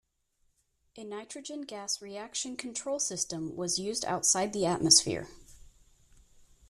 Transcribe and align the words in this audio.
A 0.97 1.03
nitrogen-gas 1.03 2.01
reaction 2.01 2.57
control 2.57 2.97
system 2.97 3.55
was 3.55 3.77
used 3.77 4.03
outside 4.05 4.51
the 4.51 4.65
atmosphere. 4.65 5.27